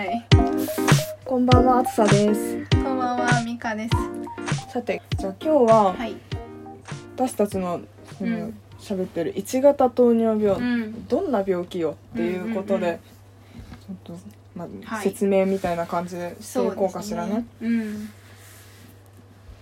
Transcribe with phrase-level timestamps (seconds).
[0.00, 0.26] はい。
[1.26, 2.66] こんばんは、あつさです。
[2.70, 4.72] こんばんは、みかです。
[4.72, 6.16] さて、じゃあ今日ははい。
[7.16, 7.82] 私たちの
[8.16, 11.06] そのうん喋ってる1型糖尿病、うん。
[11.06, 13.00] どんな病気よっていうことうんうんうんで、
[13.86, 14.18] ちょっと
[14.54, 17.44] まあ、はい説明みたいな感じでしていそうこうかしらね。
[17.60, 18.08] うん。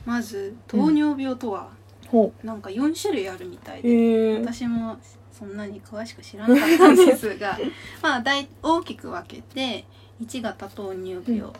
[0.07, 1.71] まず、糖尿病とは、
[2.07, 4.99] ほなんか4種類あるみたいうで、へえ私も
[5.37, 7.59] そんなに詳しく知らなかったんですが、
[8.01, 9.85] まあ、大大きく分けて、
[10.21, 11.53] 1型糖尿病、うん。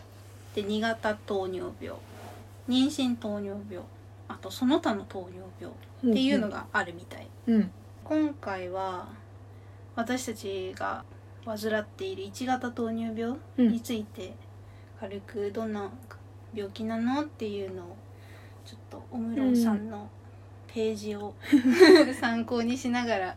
[0.55, 1.97] で2型糖尿病、
[2.67, 3.83] 妊娠糖尿病、
[4.27, 5.73] あとその他の糖尿病
[6.11, 7.27] っていうのがあるみたい。
[7.47, 7.71] うん。
[8.03, 9.07] 今回は
[9.95, 11.03] 私たちが
[11.45, 13.71] 患っている1型糖尿病うん。
[13.71, 14.33] について
[14.99, 15.89] 軽くどんな
[16.53, 17.95] 病気なのっていうのを
[18.65, 20.09] ちょっとオムロンさんの
[20.67, 21.33] ページを
[22.19, 23.35] 参考にしながらち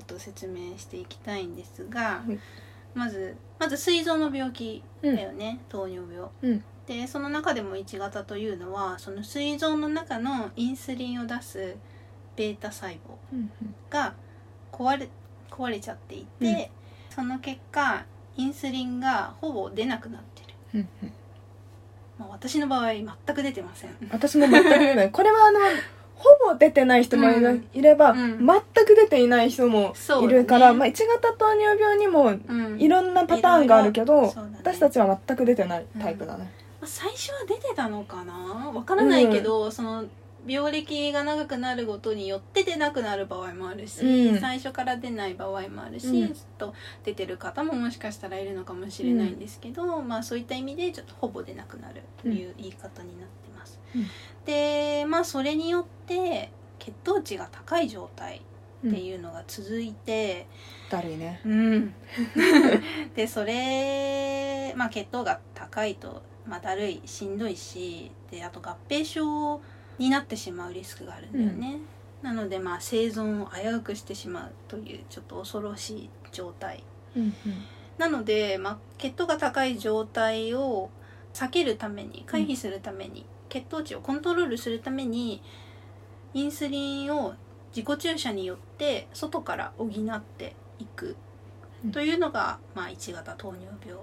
[0.00, 2.38] ょっと説明していきたいんですが、はい
[2.98, 6.28] まずまず膵臓の病気だよね、糖尿病。
[6.42, 6.64] うん。
[6.86, 11.76] でその中でも1型というのはその膵臓の中のインスリンを出す
[12.34, 12.96] ベータ細胞
[13.32, 13.50] うん
[13.90, 14.14] が
[14.72, 15.08] 壊れ
[15.50, 16.70] 壊れちゃっていて、
[17.10, 18.04] その結果
[18.36, 21.12] インスリンがほぼ出なくなってる、うんうん。
[22.18, 23.90] まあ、私の場合全く出てません。
[24.10, 25.10] 私も全く出ない。
[25.10, 25.58] これはあの
[26.18, 27.30] ほぼ出てない人も
[27.72, 28.44] い,、れば、うん。
[28.44, 32.80] 全く出ていない人もいるから、まあ、1型糖尿病にもうん。
[32.80, 34.58] いろんなパターンがあるけど、うだね。
[34.58, 36.52] 私たちは全く出てないタイプだね。
[36.80, 38.72] まあ最初は出てたのかな？
[38.74, 40.04] わからないけど、その
[40.46, 44.38] 病歴が長くなるごとによって出なくなる場合もあるし、うん。
[44.40, 46.34] 最初から出ない場合もあるし、うん。
[46.34, 46.74] ずっと
[47.04, 53.47] 出てる方ももしかしたらいるのかもしれないんですけど、まあそういった意味でちょっとほぼ出なくなるという言い方になって。
[53.94, 54.06] うん。
[54.44, 58.42] でまあそれによって血糖値が高い状態
[58.86, 60.46] っていうのが続いて、
[60.88, 61.40] だるいね。
[61.44, 61.94] うん、
[63.14, 69.60] でそれ、まあ、血糖が高いと、まあ、だるいしんどいしであと合併症
[69.98, 71.80] になってしまうリスクがあるんだよね、
[72.22, 76.84] なのでまあ生存を危うくしてしまうというちょっと恐ろしい状態。
[77.16, 77.34] うん。
[77.98, 80.88] なので、まあ、血糖が高い状態を
[81.34, 85.42] 避けるために回避するために、血糖値をコントロールするために
[86.34, 87.34] インスリンを
[87.74, 91.16] 自己注射によって外から補っていく。
[91.84, 91.92] うん。
[91.92, 93.98] というのが、まあ、1型糖尿病。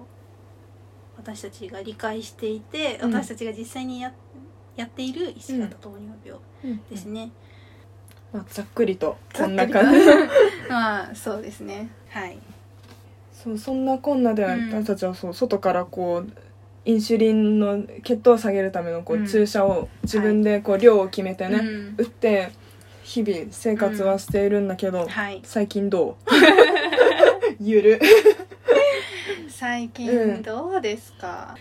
[1.17, 3.13] 私たちが理解していてうん。
[3.13, 4.13] 私たちが実際にや
[4.75, 6.83] やっている1型糖尿病うん。
[6.89, 7.31] ですね、
[8.33, 9.99] まあ、ざっくりとこんな感じ。
[10.69, 11.89] まあそうですね。
[12.09, 12.37] はい。
[13.33, 14.71] そうそんなこんなでうん。
[14.71, 16.44] 私たちはそう外からこう
[16.85, 21.95] インシュリンの血糖を下げるためのこう注射を自分でこう量を決めてね、うん。
[21.97, 22.49] 打って
[23.03, 25.41] 日々生活はしているんだけど、はい。
[25.43, 26.31] 最近どう？
[27.59, 27.99] ゆる。
[29.49, 29.89] 最うん。
[29.91, 31.55] 近どうですか、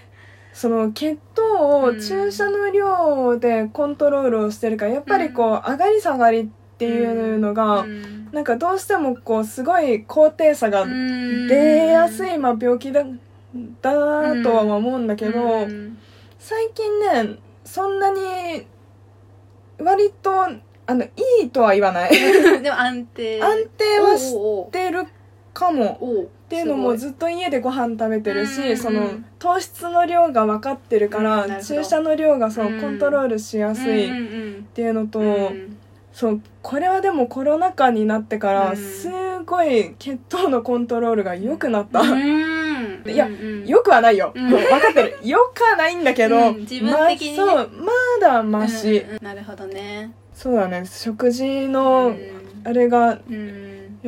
[0.53, 6.47] その血糖をうん注射の量でコントロールをしてるからやっぱりこう上がり下がりっ
[6.79, 7.05] てい
[7.35, 8.29] うのが、うん。
[8.33, 11.47] なんかどうしてもこうすごい高低差がうん。
[11.49, 13.05] 出やすい、まあ、病気だ
[13.81, 15.99] だとは思うんだけど、うん。
[16.39, 18.67] 最近ねそんなに
[19.79, 20.31] 割と
[20.87, 21.09] あのい
[21.45, 22.11] いとは言わない。
[22.63, 23.41] でも安定。
[23.43, 25.05] 安定はしてる
[25.53, 25.99] かも。
[26.45, 31.55] っていうのもすずっと家でご飯食べてるうんしその糖質の量が分かってるからほど。
[31.63, 32.81] 注射の量がそううん。
[32.81, 34.21] コントロールしやすごいいっうんう
[34.61, 34.69] ん。
[34.75, 35.27] ていうのとうん。
[35.27, 35.77] うん
[36.13, 38.77] そうこれはでもコロナ禍になってからうん。
[38.77, 39.09] す
[39.47, 42.03] ごい血糖のコントロールが良くなった
[43.05, 43.35] うんいやうん。
[43.35, 44.33] うんよくはないよ。
[44.35, 44.51] うん。
[44.51, 45.19] 分かってる。
[45.27, 47.37] よくはないんだけどうん自分的にね。
[47.39, 48.99] まあそうまだマシ。
[48.99, 50.13] うんうんなるほどね。
[50.35, 50.85] そうだね。
[50.87, 52.19] 食事のうん。
[52.65, 53.99] あれがうん。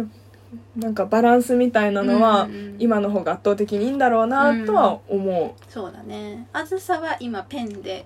[0.76, 2.76] なんかバランスみたいなのはうんうんうん。
[2.78, 6.46] 今の方が圧倒的にいいんだろうなとは思そうだね。
[6.52, 8.04] あずさは今ペンで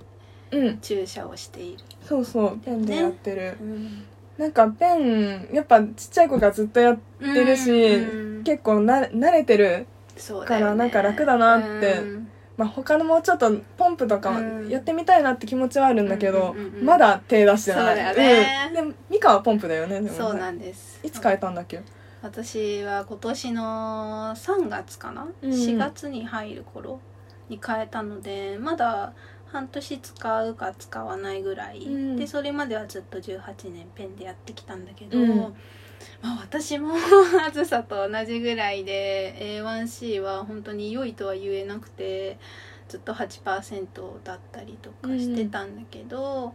[0.53, 0.79] ううん。
[0.79, 1.85] 注射をしている。
[2.05, 4.05] そうそうペンでやってる、うん。
[4.39, 8.43] なんかペンやっぱちっちゃい子がずっとやってるし、うん。
[8.45, 9.87] 結構な慣れてる
[10.21, 10.61] そうだよね。
[10.61, 11.99] からなんか楽だなって。
[11.99, 12.29] うん。
[12.57, 14.69] まあ他のもうちょっとポンプとかうん。
[14.69, 17.87] やってみたいなって気持ちはあるんだけど、うんうんうんまだ手出してない。
[17.87, 18.67] そうだよね。
[18.69, 20.13] うん、でもミカはポンプだよねでもね。
[20.13, 21.01] そうなんです。
[21.03, 21.81] いつ変えたんだっけ？
[22.23, 27.01] 私は今年の3月かな、うん4月に入る頃
[27.49, 29.15] に変えたのでまだ
[29.47, 32.17] 半年使うか使わないぐらい、うん。
[32.17, 35.55] でそれまではずっと18年ペンでやってきたんだけど、うん
[36.23, 36.95] まあ、私も
[37.47, 42.39] あずさと同じぐらいで A1C は本当に良いとは言えなくて
[42.89, 46.55] ずっと8%だったりとかしてたんだけど、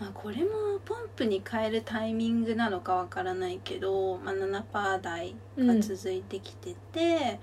[0.00, 7.38] まあ、これもポンプに変えるタイミングなのかわからないけど、まあ、7%台が続いてきてて、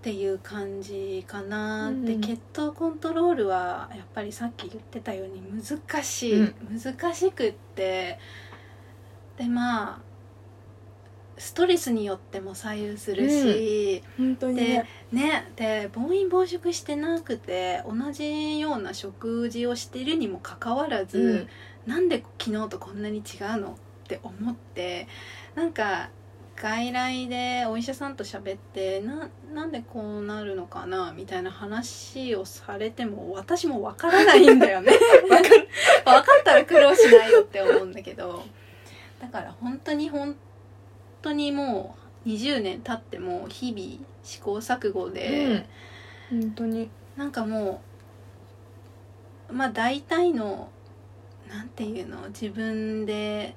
[0.00, 6.54] っていう感じかな、うんで血糖コントロールはやっぱりさっき言ってたように難しい、うん。
[6.82, 8.18] 難しくって。
[9.36, 10.09] でまあ
[11.40, 21.90] ストレスによっても左右するし、本当にでねねで暴飲暴食してなくて同じような食事をしてるにもかかわらず、うん。
[21.90, 25.08] なんで昨日とこんなに違うのって思って
[25.54, 26.10] なんか
[26.56, 34.92] 外来でお医者さんと喋ってななんでこうなるのかなみたいな話をされても私もわからないんだよね。
[35.24, 38.44] 分かったら苦労しないよって思うんだけど。
[39.22, 40.49] だから本当に本当
[41.32, 45.66] にもう20年経っても日々試行錯誤で、
[46.30, 46.90] 本当に。
[47.16, 47.82] なんかも
[49.50, 50.70] うまあ大体の
[51.48, 53.54] なんていうの自分で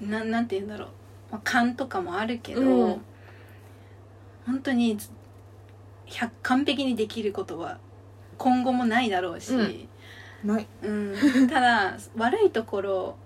[0.00, 0.88] なんなんていうんだろう、
[1.32, 3.00] まあ、勘とかもあるけど、うん。
[4.46, 5.10] 本当にず
[6.06, 7.78] 100完璧にできることは
[8.38, 9.88] 今後もないだろうし、うん。
[10.44, 10.66] ない。
[10.82, 11.14] うん。
[11.48, 13.16] ただ悪いところ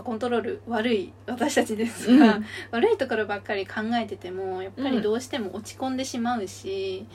[0.00, 2.44] ぱコントロール悪い私たちですが、うん。
[2.70, 7.06] 悪いところばっかり考えててもやっぱりどうしても落ち込んでしまうし、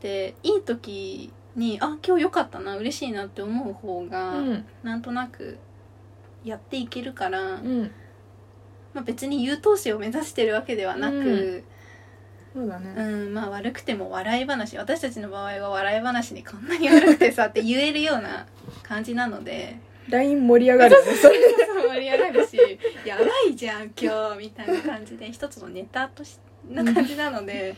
[0.00, 4.64] でいい時にあ今日良かったな嬉しいなって思う方が、うん。
[4.82, 5.58] なんとなく
[6.44, 7.90] やっていけるから、うん。
[8.94, 11.64] まあ、別に優等生を目指してるわけではなく、
[12.52, 12.94] そうだね。
[12.96, 18.46] うんまあ、悪くても笑い話私たちの場合は笑い話にこんなに悪くてさって言えるような
[18.82, 19.78] 感じなので。
[20.08, 20.94] LINE 盛り上がる。
[20.96, 21.12] よね
[21.92, 22.58] 盛り上がるし
[23.04, 26.38] 「やばいじゃん今日」みたいな感じで一つのネタとし
[26.70, 27.74] な感じなので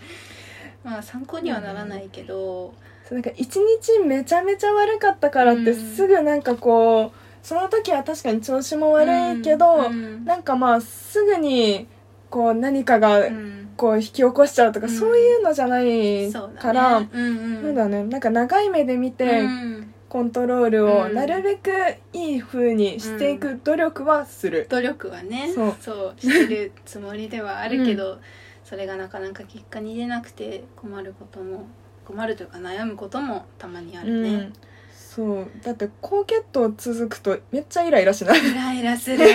[0.85, 2.75] まあ参考にはならないけど、
[3.09, 5.95] そうなんか一日めちゃめちゃ悪かったからってうん。
[5.97, 11.87] すぐなんかこうその時は確かに調子も悪いけど、うんなんかまあすぐに
[12.31, 13.61] こう何かがうん。
[13.77, 14.93] こう引き起こしちゃうとか、うん。
[14.93, 16.55] そういうのじゃないそうだね。
[16.61, 17.63] から、うんうん。
[17.63, 18.05] そうだね。
[18.05, 21.15] なんか長い目で見て、うんコントロールをうん。
[21.15, 21.73] なるべく
[22.13, 26.21] いい風にしていく努力はする、努力はねそう。
[26.21, 28.21] してるつもりではあるけど、
[28.63, 31.67] それがなかなか結果に出なくて困ることも
[32.05, 34.53] 困るというか悩むこともたまにあるね、
[34.97, 35.49] そう。
[35.65, 38.39] だって高血糖続くとめっちゃイライラしない？
[38.39, 39.19] イライラする。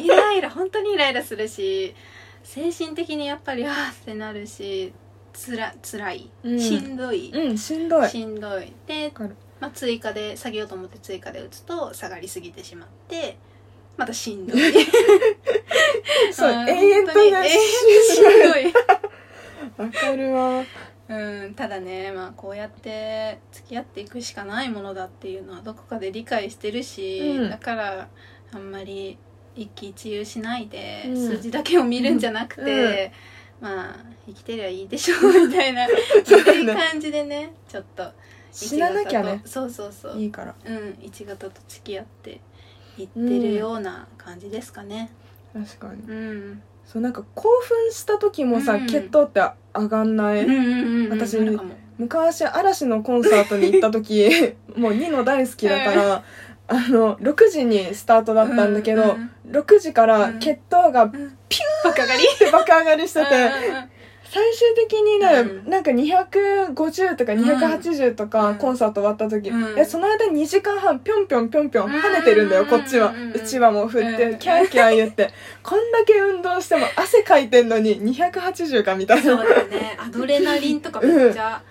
[0.00, 1.94] イライラ本当にイライラするし
[2.42, 4.92] 精神的にやっぱりあーってなるし
[5.32, 6.58] つらつらい、うん。
[6.60, 8.08] しんどい、うんしんどい。
[8.08, 8.72] しんどい。
[8.88, 9.12] で
[9.64, 13.38] まあ、追加で下げようと思って追加で打つと下がりすぎてしまって
[13.96, 14.60] またしんどい。
[16.32, 17.38] そう永遠としんど
[18.58, 18.74] い
[19.78, 20.62] わかるわ。
[21.08, 27.50] うん、ただね、まあ、こうやって付き合っていくしかないものだっていうのはどこかで理解してるし、うん。
[27.50, 28.08] だから
[28.52, 29.16] あんまり
[29.56, 31.16] 一喜一憂しないで、うん。
[31.16, 33.12] 数字だけを見るんじゃなくて、
[33.62, 33.96] まあ
[34.26, 35.86] 生きてりゃいいでしょうみたいな
[36.24, 38.10] そういう感じでねちょっと
[38.54, 39.42] 死ななきゃね。
[39.44, 40.18] そうそうそう。
[40.18, 40.54] いいから。
[40.64, 42.40] うん一型と付き合って
[42.96, 45.10] いってるような感じですかね。
[45.52, 46.02] 確かに。
[46.08, 48.86] うん、そうなんか興奮した時もさ、うん。
[48.86, 49.40] 血糖って
[49.74, 51.36] 上がんない、うんうんうんうん私
[51.96, 54.28] 昔嵐のコンサートに行った時
[54.76, 56.24] もうニノ大好きだから、
[56.66, 63.93] あの6時にスタートだったんだけど、うんうん6時から血糖がピュー爆上がりしてて、うんうんうん
[64.34, 65.70] 最終的にね、うん。
[65.70, 68.56] なんか250とか280とかうん。
[68.56, 69.78] コンサート終わった時、うん。
[69.78, 72.68] えその間2時間半ぴょんぴょんぴょんぴょん跳ねてるんだよ、うん。
[72.68, 74.38] こっちは、うちわも振って、うん。
[74.40, 75.30] キャーキャー言って。
[75.62, 79.96] こんだけ運動しても汗かいてんのに280かみたいそうなだよね。
[80.00, 81.62] アドレナリンとかめっちゃ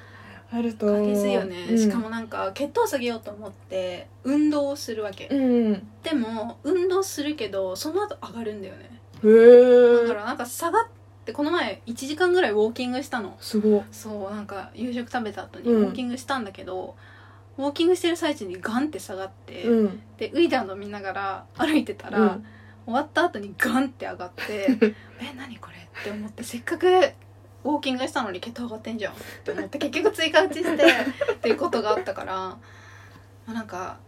[0.50, 1.08] あるとか思う。
[1.08, 1.77] ですよね、うん。
[1.77, 5.86] しかもなんか血糖下げようと思って運動をするわけ、うん。
[6.01, 9.01] でも運動するけどその後上がるんだよね。
[9.25, 10.88] へえだからなんか下がっ
[11.24, 13.38] てこの前1時間ぐらいウォーキングしたの。
[13.39, 15.82] すごいそうなんか夕食食べた後にうん。
[15.84, 16.96] ウォーキングしたんだけど、
[17.58, 20.01] ウォーキングしてる最中にガンって下がって、うん。
[20.18, 22.46] でウイダー飲みながら 歩いてたら、うん。
[22.86, 24.68] 終わった後にガンって上がって
[25.22, 26.86] え何これって思ってせっかく
[27.63, 30.84] ウォーキングしたのに血糖上がってんじゃんって思って結局追加打ちして
[31.34, 32.60] っていうことがあったから、ま
[33.48, 34.00] あ、なんか、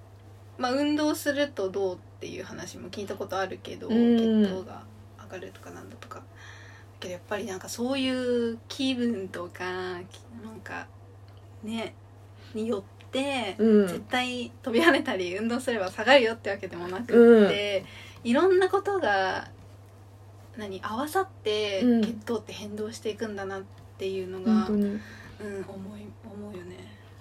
[0.57, 4.17] まあ、運動するとどうっていう話も聞いたことあるけど、うん。
[4.43, 4.83] 血糖が
[5.23, 6.19] 上がるとかなんだとか。
[6.19, 6.23] だ
[6.99, 10.87] けどやっぱりなんかそういう気分とかきなんか
[11.63, 11.95] ね
[12.53, 13.87] によって、うん。
[13.87, 17.85] 絶対飛び跳ねたり運動すれば下がるよってわけでもなくって、
[18.23, 19.49] いろんなことが
[20.57, 22.01] 何合わさってうん。
[22.01, 23.63] 血糖って変動していくんだなっ
[23.97, 24.85] ていうのが、本当に。
[24.85, 24.99] うん、
[25.67, 26.77] 思い思うよね。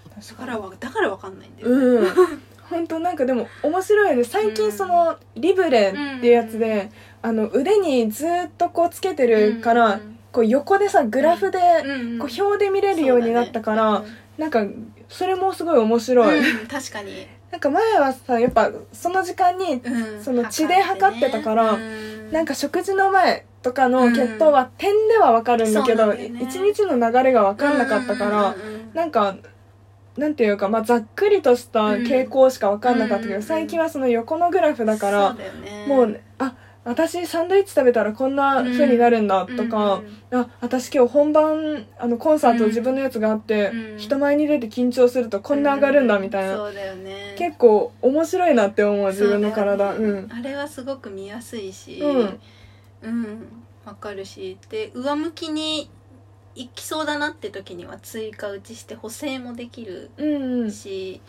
[0.08, 2.06] だ確からわだからわかんないんだよ、うん
[2.71, 4.25] 本当なんかでも面白いね。
[4.25, 6.90] 最近そのリブレっていうやつで、
[7.23, 10.00] あの腕にずっとこうつけてるから、
[10.33, 12.18] こう横でさグラフでうん。
[12.18, 14.04] こう表で見れるようになったから、
[14.38, 14.64] なんか
[15.09, 20.23] それもすごい面白い、確かに、なんか前はさやっぱその時間にうん。
[20.23, 22.33] その血で測ってたからうん。
[22.33, 26.40] なんか食事の前とかの血糖は点では分かるんだけど、そうなんだよね。
[26.42, 28.56] 一日の流れが分かんなかったから、う
[28.97, 29.37] なんか
[30.16, 35.42] なんていうか、まあ、ざっくりとした傾向しか分かんなかったけど、うん最近はその横のグラフだから、そ
[35.87, 36.54] うもうねあ
[36.85, 43.99] 私サンドイッチ食べたらこんな風になるんだとか、うんあ私今日本番あのコンサート自分のやつがあって、うん。
[43.99, 47.37] 人前に出て緊張するとこんな上がるんだみたいな、そうだよね。
[47.38, 49.94] 結構面白いなって思う自分の体。
[49.94, 50.06] よね。
[50.06, 50.33] うん。
[50.33, 52.40] あれはすごく見やすいしうん。
[53.02, 53.49] うん
[53.87, 54.59] わかるし。
[54.68, 55.88] で上向きに
[56.54, 60.70] いきそうだなって時には追加打ちして補正もできるうんうん。
[60.73, 61.20] し、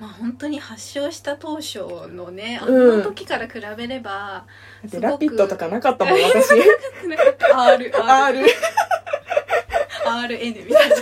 [0.00, 2.98] まあ本当に発症した当初のねあうん。
[2.98, 4.44] の時から比べれば、
[4.84, 6.50] だってラピッドとかなかったもん 私。
[7.54, 8.46] R R
[10.04, 10.96] RN みたいな。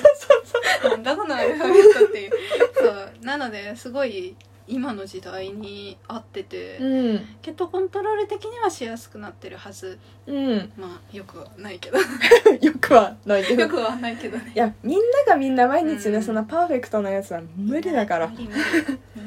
[0.91, 2.31] なんだこのアルファベットっていう。
[2.75, 3.13] そう。
[3.23, 7.27] なのですごい今の時代に合ってて、うん。
[7.43, 9.99] 血糖コントロール的にはしやすくなってるはず。
[10.27, 10.73] うん。
[10.79, 11.99] まあよくはないけど。
[12.61, 13.63] よくはないけど。
[13.63, 14.53] よくはないけどね。
[14.55, 16.23] いやみんながみんな毎日ね、うん。
[16.23, 18.29] そんなパーフェクトなやつは無理だから。
[18.29, 18.63] 無理無理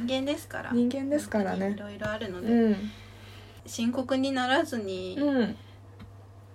[0.08, 0.72] 人間ですから。
[0.72, 1.72] 人間ですからね。
[1.72, 2.92] いろいろあるので、うん。
[3.68, 5.56] 深刻にならずに、うん。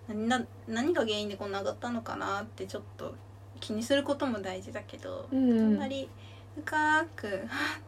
[0.08, 3.14] 何な何が原因でこんな上がったのかなってちょっと
[3.60, 5.60] 気にすることも大事だけど、うん。
[5.60, 6.08] あんまり
[6.54, 7.38] 深くはぁっ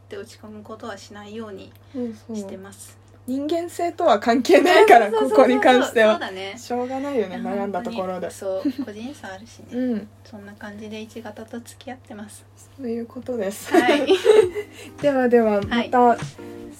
[0.08, 3.04] て落ち込むことはしないようにそうそうしてます。
[3.26, 6.20] 人間性とは関係ないからそうそうそうここに関してそうは。
[6.58, 9.66] しょうがないよね悩んだところでそう個人差あるしね。
[9.76, 12.44] うんそんな感じで一型と付き合ってます。
[12.76, 14.06] そういうことです、はい。
[15.00, 16.16] ではではまた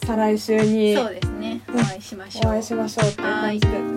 [0.07, 1.61] 再来週にそうですね。
[1.69, 2.47] お会いしましょう。
[2.47, 3.94] お会いしましょうっていう感じで、